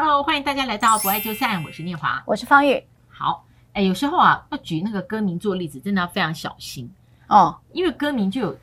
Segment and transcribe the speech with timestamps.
[0.00, 2.80] Hello，欢迎大家来到不爱就散，我是念华，我是方玉。
[3.08, 6.88] 好，哎，有时候啊，要举那个歌名做例子，真的要非常小心
[7.26, 8.56] 哦，因为歌名就有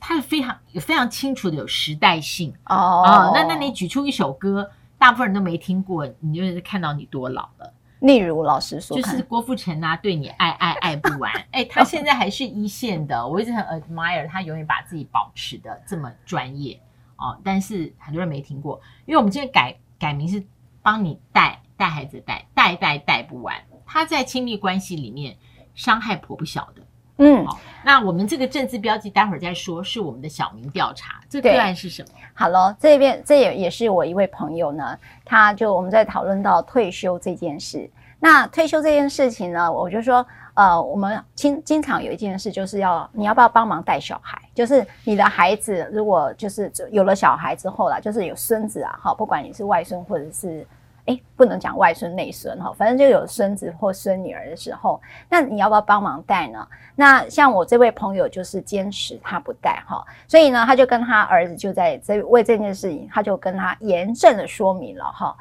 [0.00, 3.04] 它是非常有非常清楚的有时代性哦。
[3.04, 7.70] 哦，那那你举出一首歌，大部分人都没听过，你就是看到你多老了。
[8.00, 11.30] 例如老师说，就是郭富城啊，对你爱爱爱不完。
[11.50, 16.80] 哎，他现在还是一线的，我一直很 admire 他，永远把自己保持的这么专业
[17.16, 17.38] 哦。
[17.44, 20.42] 但是很多人没听过，因为我们今天改改名是。
[20.88, 25.36] 帮你带带孩子带带带带不完，他在亲密关系里面
[25.74, 26.82] 伤害颇不小的。
[27.18, 32.08] 嗯，好，那我们这个政治标记待会儿再说，是我们的小明调查，这个案是什么？
[32.32, 37.90] 好了，这边这也也是我一位朋友呢，他就我们在讨论到退休这件事。
[38.18, 44.40] 那退休这件事情呢，我就说，呃，我们经经常有一件事，就是要你要不要帮忙带小孩？
[44.54, 50.66] 就是你的孩子如果就是有了小孩之后啦，就是有孙子啊，哈，不管你是外孙或者是。
[51.08, 56.68] 哎，不能讲外孙内孙哈，反正就有孙子或孙女儿的时候，那你要不要帮忙带呢？
[56.94, 65.36] 那像我这位朋友就是坚持他不带哈，所以呢，他就跟他儿子就在这为这件事情，他就跟他严正的说明了哈，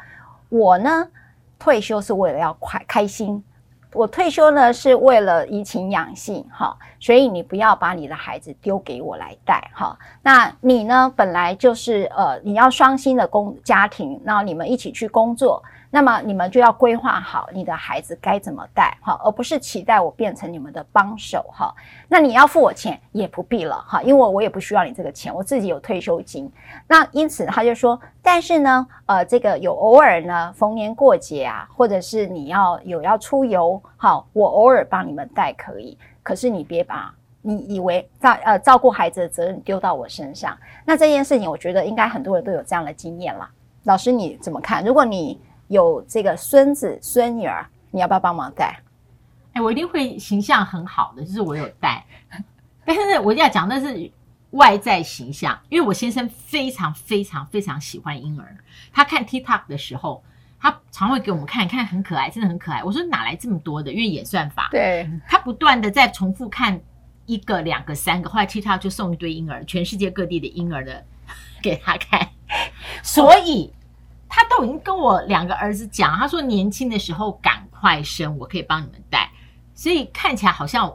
[0.49, 1.07] 我呢
[1.59, 3.43] 退休是为了要快开心。
[3.93, 9.97] 我退休呢是为了怡情养性，哈，所以你不要把你的孩子丢给我来带，哈。
[10.21, 15.63] 那你呢，本来就是呃，你要双薪的工家庭，那你们一起去工作。
[15.89, 21.73] 那么你们就要规划好你的孩子该怎么带哈，而不是期待我变成你们的帮手哈。
[22.09, 26.51] 那你要付我钱也不必了哈，因为我也不需要你这个钱，我自己有退休金。
[26.87, 40.57] 那因此他就说，但是呢，呃，这个有偶尔呢，逢年过节啊，或者是你要有要出游，好，我偶尔帮你们带可以，可是你别把你以为照呃照顾孩子的责任丢到我身上。
[40.83, 43.49] 那这件事情，我觉得应该很多人都有这样的经验啦。
[43.83, 44.83] 老师你怎么看？
[44.83, 48.79] 如果你有这个孙子孙女儿，你要不要帮忙带？
[49.53, 52.05] 哎，我一定会形象很好的，就是我有带。
[52.85, 54.09] 但是我要讲那是
[54.51, 58.55] 外在形象，因为我先生非常非常非常喜欢婴儿。
[58.93, 60.23] 他看 TikTok 的时候，
[60.59, 62.83] 他常会给我们看，看很可爱，真的很可爱。
[62.83, 63.91] 我说哪来这么多的？
[63.91, 66.79] 因为演算法，对，他不断的在重复看
[67.25, 71.03] 一个、两个、三个，后来 TikTok 就送一堆婴儿，全世界各地的婴儿的
[71.61, 72.29] 给他看，
[73.01, 73.73] 所以。
[74.29, 79.29] 他都已经跟我两个儿子讲，他说年轻的时候赶快生，我可以帮你们带，
[79.73, 80.91] 所以看起来好像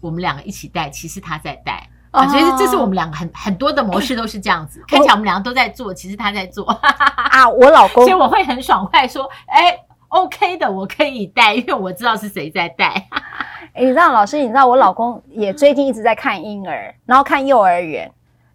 [0.00, 7.48] 我们两个一起带，其实他在带，啊，所以这是我们两个很很多的模式都是这样子，看起来我们两个都在做，其实他在做啊。
[7.48, 9.76] 我老公，所以我会很爽快说，哎
[10.08, 13.08] ，OK 的，我可以带，因为我知道是谁在带。
[13.72, 18.10] 哎，你知道老师，你知道我老公也最近一直在看婴儿，然后看幼儿园。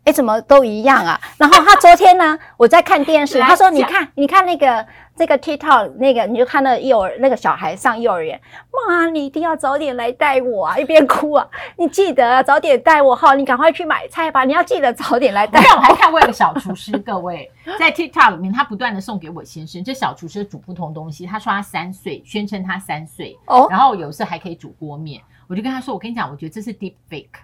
[0.05, 1.19] 哎，怎么都一样啊？
[1.38, 4.85] 然后他昨天呢，我在看电视，他说：“你看，你看那个
[5.16, 8.39] 这个 TikTok 那个，你就看那幼儿那个小孩上幼儿园，
[8.88, 10.77] 妈，你一定要早点来带我啊！
[10.77, 27.41] 一边哭啊，你记得啊，早点带我哈，你赶快去买菜吧，你要记得早点来带我。”我还看过一个小厨师，各位在 TikTok 里面，他不断的送给我先生，这小厨师煮不同东西，他说他三岁，宣称他三岁哦，然后有时候还可以煮锅面，我就跟他说：“我跟你讲，我觉得这是 Deep Fake。”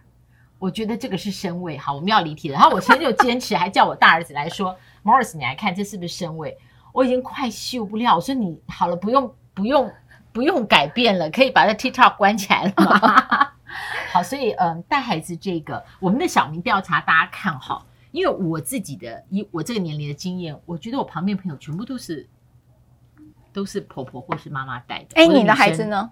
[0.61, 2.53] 我觉得这个是身位，好，我们要离题了。
[2.53, 6.55] 然后我现在就坚持，还叫我大儿子来说， Morris，你来看这是不是身位？
[6.93, 9.91] 我已经快受不了，我说你好了，不用不用
[10.31, 13.51] 不用改变了，可以把这 TikTok 关起来了吗？
[14.13, 22.29] 好，所以嗯，带孩子这个，我们的小明调查大家看好，因为我自己的以我这个年龄的经验，我觉得我旁边朋友全部都是
[23.51, 25.07] 都是婆婆或是妈妈带的。
[25.15, 26.11] 哎，你的孩子呢？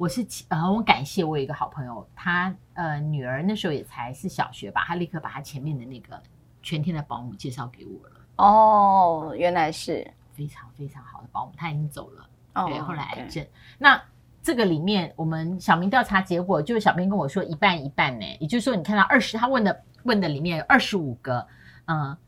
[0.00, 6.18] 我是呃，我感谢我有一个好朋友，他呃女儿那时候也才是小学吧，他立刻把他前面的那个
[6.62, 8.14] 全天的保姆介绍给我了。
[8.36, 12.26] 哦，原来是非常非常好的保姆，他已经走了。
[12.54, 13.46] 哦，对，后来癌症。
[13.76, 14.02] 那
[14.42, 21.46] 这个里面，我们小明调查结果就是小编跟我说一半一半呢，也就是说你看到二十，他问的问的里面有二十五个，
[21.84, 22.18] 嗯、呃，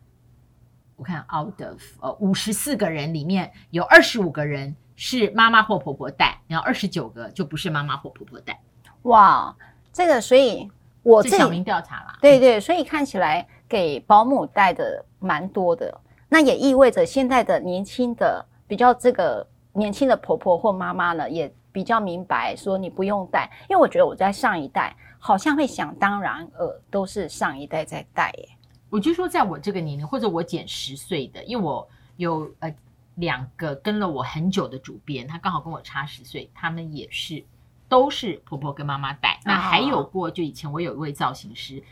[0.97, 4.77] 我看 out of 呃五十四个人里面有二十五个人。
[4.95, 8.61] 是妈妈或婆婆带，然后二十九个就不是妈妈或婆婆带。
[9.03, 9.55] 哇，
[9.93, 10.71] 这个所以
[11.03, 15.93] 我这小民调查啦，对对，所以看起来给保姆带的蛮多的，
[16.29, 28.49] 那也意味着现在的年轻的比较这个年轻的婆婆或妈妈呢，也比较明白说你不用带，因为我觉得我在上一代好像会想当然呃，都是上一代在带耶。
[28.89, 31.89] 我就说在我这个年龄，或者我减十岁的，因为我
[32.19, 32.73] 有呃。
[33.17, 37.45] 两个跟了我很久的主编，他刚好跟我差十岁，他们也是
[37.89, 39.39] 都是婆婆跟妈妈带。
[39.45, 41.83] 那还有过，就以前我有一位造型师，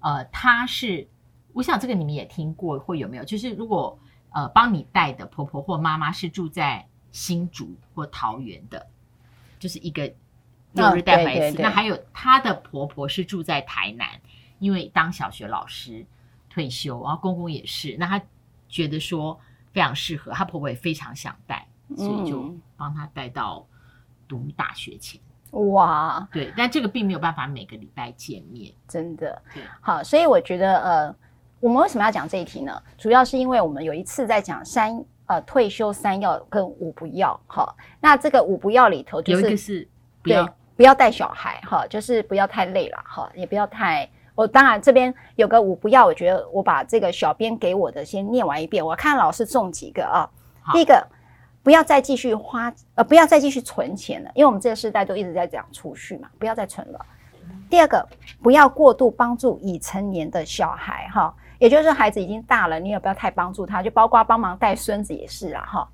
[0.00, 1.08] 呃，他是，
[1.52, 3.24] 我想这个你们也听过，会有没有？
[3.24, 3.98] 就是如果
[4.30, 8.86] 呃帮你带的婆婆或妈妈是住在新竹或桃园的，
[9.58, 10.12] 就是一个
[10.72, 11.60] 六日带回来一次。
[11.60, 14.08] 那还有她的婆婆是住在台南，
[14.60, 16.06] 因为当小学老师
[16.48, 18.22] 退休，然后公公也是，那她
[18.68, 19.40] 觉得说
[19.78, 21.64] 非常适合，她婆婆也非常想带，
[21.96, 23.64] 所以就帮她带到
[24.26, 25.20] 读大学前。
[25.52, 29.40] 哇，对，但这个并没有办法每个礼拜见面，真的。
[29.54, 31.16] 对，好，所以我觉得，呃，
[31.60, 32.82] 我们为什么要讲这一题呢？
[32.96, 39.88] 主要是因为我们有一次在讲三呃退休三要跟五不要，哈，那这个五不要里头就是有一个是
[40.24, 44.10] 不要不要带小孩，哈，就是不要太累了，哈，也不要太。
[44.38, 50.30] 我当然这边有个五不要，我觉得我把这个小编给我的先念完一遍，我看老师中几个啊。
[50.72, 51.04] 第一个。
[51.60, 57.06] 不要再继续花，呃，不要再继续存钱了，因为我们这个时代都一直在讲储蓄嘛，不要再存了。
[57.68, 58.08] 第二个，
[58.42, 65.88] 不要过度帮助已成年的小孩，哈，也就是说孩子已经大了，你也不要太帮助他，就包括帮忙带孙子也是啊，哈。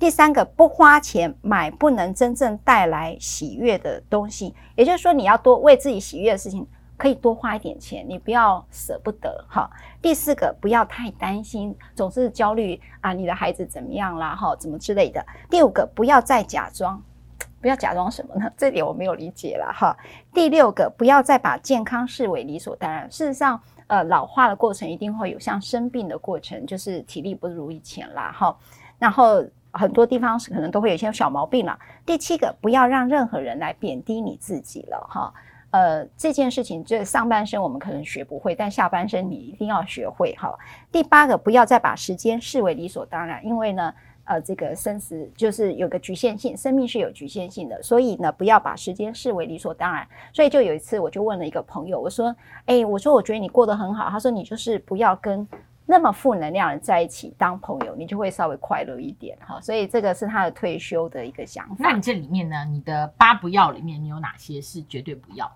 [0.00, 6.66] 第三个，不花钱买不能真正带来喜悦的东西，也就是说你要多为自己喜悦的事情。
[7.00, 9.70] 可以多花一点钱，你不要舍不得哈。
[10.02, 14.36] 第四个，不要太担心，总是焦虑啊，你的孩子怎么样啦？
[14.36, 15.24] 哈，怎么之类的。
[15.48, 17.02] 第五个，不要再假装，
[17.58, 18.52] 不要假装什么呢？
[18.54, 19.96] 这点我没有理解了哈。
[20.34, 23.10] 第六个，不要再把健康视为理所当然。
[23.10, 28.54] 事实上，呃，老化的过程一定会有像生病的过程，就是体力不如以前啦哈。
[28.98, 29.42] 然后
[29.72, 31.78] 很多地方是可能都会有一些小毛病了。
[32.04, 35.32] 第七个，不要让任何人来贬低你自己了哈。
[35.70, 40.52] 呃，这件事情，这上半身我们可能学不会，但下半身你一定要学会哈。
[40.90, 43.94] 第八个，不要再把时间视为理所当然，因为呢，
[44.24, 50.06] 呃，这个生死就是有个局限性，生命是有局限性的，所以呢，不要把时间视为理所当然。
[50.32, 52.34] 所以就有一次，我就问了一个朋友，我说
[52.66, 55.46] ：“哎，我说我觉得你过得很好。”他说：“你就是不要跟
[55.90, 61.74] 那么负能量的人在一起当朋友，你就会稍微快乐一点。”哈，所以这个是他的退休的一个想法。
[61.80, 65.50] 那你这里面呢，你的八不要里面，你有哪些是绝对不要？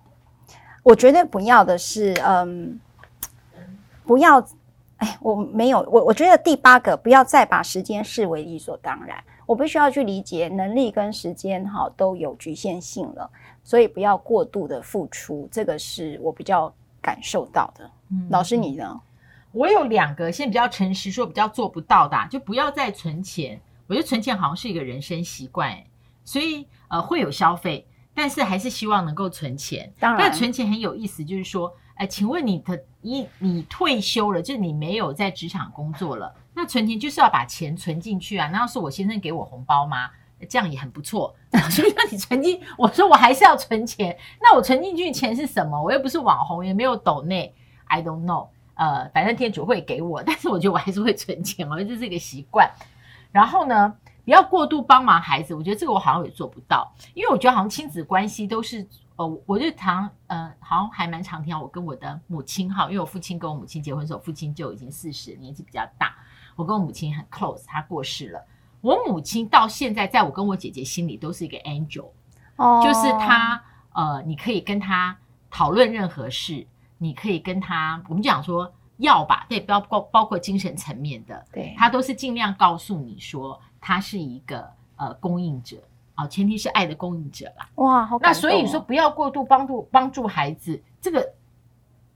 [0.83, 2.77] 我绝对不要的是，嗯，
[4.05, 4.45] 不要，
[4.97, 9.17] 哎，我没有，我我觉得第八个，不要再把时间视为理所当然。
[9.45, 13.29] 我必须要去理解，能力跟时间哈都有局限性了，
[13.63, 17.89] 所以不要过度的付出，这个是我比较感受到的。
[18.11, 18.99] 嗯，老师你呢？
[19.55, 23.59] 我有两个，现在比较诚实说，比较做不到的，就不要再存钱。
[23.87, 25.81] 我觉得存钱好像是一个人生习惯，
[26.25, 27.87] 所以呃会有消费。
[28.13, 29.93] 但是还是希望能够存钱。
[29.99, 38.47] 当然，但存钱很有意思，就是说，哎，请问你的你你退休了，就是你没有在职场工作了，那存钱就是要把钱存进去啊。
[38.47, 40.09] 那要是我先生给我红包吗？
[40.49, 41.33] 这样也很不错。
[41.69, 44.17] 所以让你存进，我说我还是要存钱。
[44.41, 45.81] 那我存进去钱是什么？
[45.81, 47.53] 我又不是网红，也没有抖内
[47.85, 48.47] ，I don't know。
[48.75, 52.69] 呃，反正天主会给我， 但是我觉得我还是会存钱，我觉得这是一个习惯。
[53.31, 53.93] 然后呢，
[54.23, 58.87] 不要过度帮忙孩子，我觉得这个我好像也做不到，因为我觉得好像亲子关系都是，
[59.17, 66.15] 呃，我就常，呃，好像还蛮常听我跟我的母亲哈，因为我父亲跟我母亲结婚的时候，父亲就已经四十，年纪比较大，
[66.55, 68.41] 我跟我母亲很 close，他过世了，
[68.79, 72.07] 我母亲到现在在我跟我姐姐心里都是一个 angel，
[72.55, 73.61] 哦，就是他，
[73.93, 75.17] 呃，你可以跟他
[75.51, 76.65] 讨论任何事，
[76.97, 83.59] 你可以跟他，我们讲说要吧，对，包包包括精神层面的，对，他都是尽量告诉你说。
[83.87, 85.77] 他是一个呃供应者
[86.15, 87.69] 啊，前提是爱的供应者啦。
[87.75, 88.19] 哇，好哦。
[88.19, 91.23] 那所以说不要过度帮助帮助孩子，这个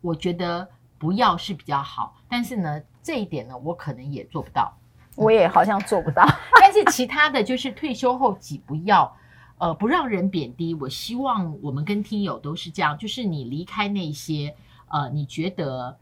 [0.02, 0.68] 我觉得
[0.98, 2.16] 不要是比较好。
[2.28, 4.76] 但是呢，这一点呢，我可能也做不到。
[5.16, 6.26] 我也好像做不到。
[6.60, 9.16] 但是其他的就是退休后几不要，
[9.60, 10.74] 呃，不让人贬低。
[10.74, 14.56] 我希望我们跟听友都是这样，就是你离开那些
[14.90, 15.98] 呃，你觉得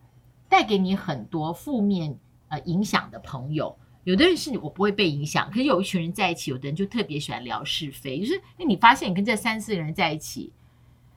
[0.49, 2.17] 带给你很多负面
[2.49, 3.75] 呃影响的朋友。
[4.03, 8.21] 有的人是我不会被影响，可是有一群人在一起，有的人就特别喜欢聊是非。
[8.21, 10.53] 就是那你发现你跟这三四个人在一起，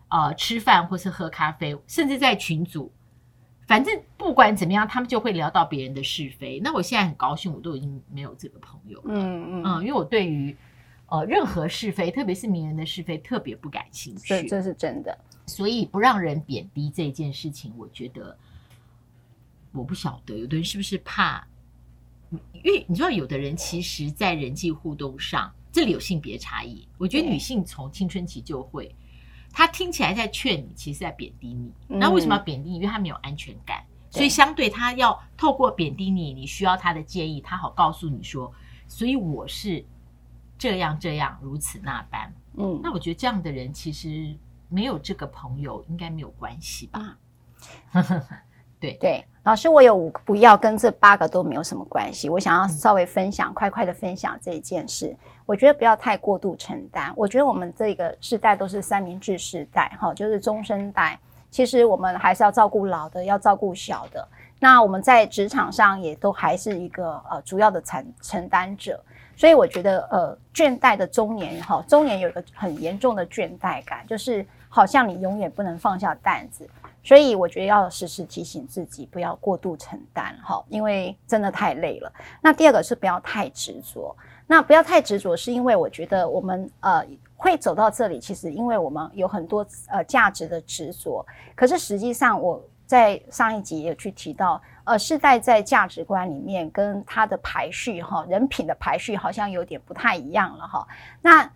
[0.09, 2.91] 呃，吃饭或是喝咖啡，甚至在群组，
[3.69, 6.59] 反正不管怎么样，他们就会聊到别人的是非。
[6.65, 9.05] 那我现在很高兴，我都已经没有这个朋友了。
[9.15, 10.57] 嗯嗯嗯，因为我对于
[11.07, 14.27] 呃任何是非，特别是名人的是非，特别不感兴趣。
[14.27, 15.17] 这这是真的。
[15.50, 18.38] 所以不让人贬低这件事情，我觉得
[19.73, 21.45] 我不晓得有的人是不是怕。
[22.52, 26.87] 因为你知道，有的人其实，在人际互动上，这里有性别差异。
[26.97, 28.95] 我觉得女性从青春期就会，
[29.50, 31.73] 她听起来在劝你，其实在贬低你。
[31.88, 32.76] 那为什么要贬低你？
[32.76, 38.52] 因为她没有安全感，所以相对她要透过贬低你，你需要她的建议，她好告诉你说，
[38.87, 39.85] 所以我是
[40.57, 42.33] 这样这样，如此那般。
[42.57, 44.37] 嗯，那我觉得这样的人其实
[44.71, 47.19] 没有这个朋友，应该没有关系吧？
[48.81, 49.23] 对对。
[49.43, 52.29] 老师，我有五个不要，跟这八个都没有什么关系。
[52.29, 55.17] 我想要稍微分享，快快的分享这一件事。
[55.47, 57.11] 我觉得不要太过度承担。
[57.17, 61.19] 我觉得我们这个世代都是三明治世代，哈，就是中生代。
[61.50, 64.29] 其实我们还是要照顾老的，要照顾小的。
[64.59, 69.03] 那我们在职场上也都还是一个呃主要的承承担者。
[69.37, 76.67] 所以我觉得呃倦怠的中年哈，中年有一个很严重的倦怠感，就是好像你永远不能放下担子。
[77.03, 82.11] 所以我觉得要时时提醒自己，不要过度承担哈，因为真的太累了。
[82.41, 84.17] 那第二个是不要太执着。
[84.47, 91.25] 那不要太执着，是因为我觉得我们呃会走到这里，其实因为我们有很多呃价值的执着。
[91.55, 100.87] 可是实际上我在上一集也有去提到，呃，世代在价值观里面跟它的排序哈，人品的排序好像有点不太一样了哈。
[101.23, 101.49] 那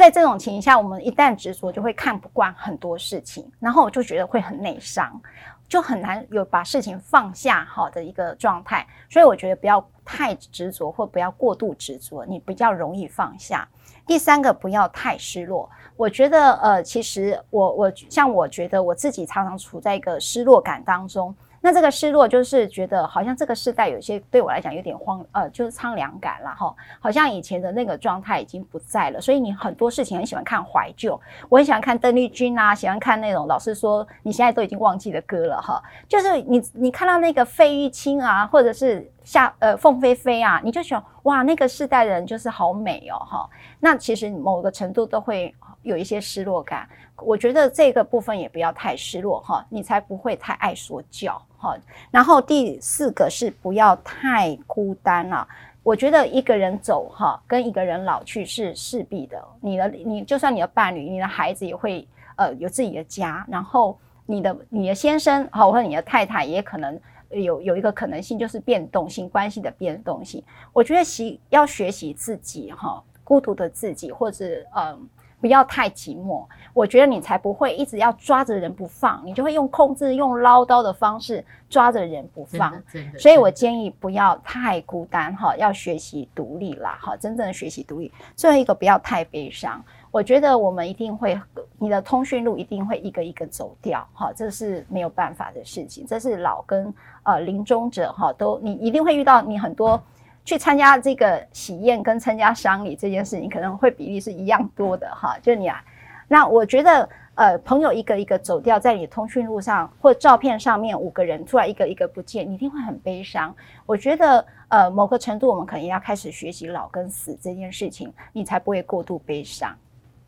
[0.00, 5.20] 在这种情况下，我们一旦执着，就会看不惯很多事情，然后我就觉得会很内伤，
[5.68, 8.86] 就很难有把事情放下好的一个状态。
[9.10, 13.68] 所以我觉得不要太执着，或不要过度执着，你比较容易放下。
[14.06, 15.68] 第三个，不要太失落。
[15.98, 21.36] 我觉得，呃，其实我我像我觉得我自己常常处在一个失落感当中。
[21.60, 29.20] 那这个失落就是觉得好像这个世代有些对我来讲有点荒，呃，就是苍凉感了哈，好像以前的那个状态已经不在了。
[29.20, 35.82] 所以你很多事情很喜欢看怀旧，我很喜欢看邓丽君啊，喜欢看那种老师说你现在都已经忘记的歌了哈。
[36.08, 43.48] 就是你你看到那个费玉清啊，或者是夏呃凤飞飞啊，你就想哇，那个世代的人就是好美哦哈。
[43.80, 46.88] 那其实某个程度都会有一些失落感。
[47.22, 51.40] 我觉得这个部分也不要太失落哈，你才不会太爱说教。
[51.58, 51.76] 哈，
[52.10, 55.46] 然后第四个是不要太孤单了。
[55.82, 59.42] 我觉得一个人走哈，跟一个人老去是势必的。
[59.60, 70.42] 你的你就算你的伴侣、你的孩子也会呃有自己的家，然后你的你的先生哈或者你的太太也可能有有一个可能性就是变动性关系的变动性。
[70.72, 74.82] 我觉得习要学习自己哈，孤独的自己或者嗯。
[74.86, 74.98] 呃
[75.40, 76.44] 不要太寂寞，
[76.74, 82.80] 我觉得你才不会一直要抓着人不放，你就会用控制、用唠叨的方式抓着人不放。
[83.18, 88.12] 所以我建议不要太孤单哈，要学习独立啦哈，真正的学习独立。
[88.36, 91.40] 最后一个不要太悲伤，我觉得我们一定会，
[91.78, 96.92] 你的通讯录一定会一个一个走掉哈，这是没有办法的事情，这是老跟
[97.22, 100.00] 呃临终者哈都你一定会遇到你很多。
[100.44, 105.38] 去参加这个喜宴跟参加丧礼这件事情，可能会比例是一样多的哈。
[105.42, 105.84] 就你啊，
[106.26, 113.54] 那我觉得呃，朋友一个一个走掉，在你通讯录上或照片上面五个人突然一个一个不见，你一定会很悲伤。
[113.86, 119.74] 我觉得呃，某个程度我们可能要开始学习老跟死这件事情，你才不会过度悲伤。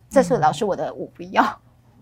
[0.08, 1.44] 这是老师我的五不要，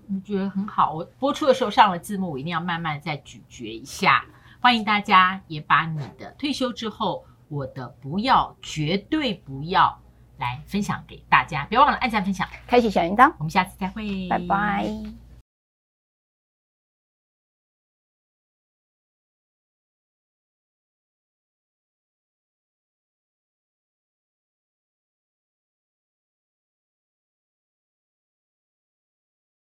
[0.07, 0.93] 你、觉得很好。
[0.95, 4.25] 我播出的时候上了字幕，我一定要慢慢再咀嚼一下。
[4.61, 7.25] 欢迎大家也把你的退休之后。
[7.51, 10.01] 我的不要，绝对不要
[10.39, 13.31] 来分享给大家，别忘了按赞、分享、开启小铃铛。
[13.39, 15.30] 我们下次再会，拜拜。